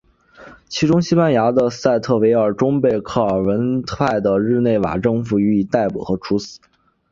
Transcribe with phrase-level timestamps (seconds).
[0.67, 6.59] 其中西班牙的塞尔维特终被克尔文派的日内瓦政府予以逮捕和处死。